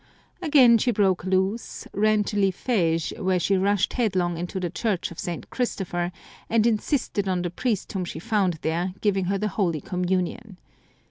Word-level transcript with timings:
Again 0.41 0.79
she 0.79 0.89
broke 0.89 1.25
loose, 1.25 1.85
ran 1.93 2.23
to 2.23 2.35
Lifege, 2.35 3.13
where 3.19 3.39
she 3.39 3.55
rushed 3.55 3.93
headlong 3.93 4.35
into 4.35 4.59
the 4.59 4.71
Church 4.71 5.11
of 5.11 5.19
St. 5.19 5.47
Christopher, 5.51 6.11
and 6.49 6.65
insisted 6.65 7.27
on 7.27 7.43
the 7.43 7.51
priest 7.51 7.93
whom 7.93 8.05
she 8.05 8.17
found 8.17 8.53
there 8.63 8.95
giving 9.01 9.25
her 9.25 9.37
the 9.37 9.49
Holy 9.59 9.79
Communion. 9.79 10.57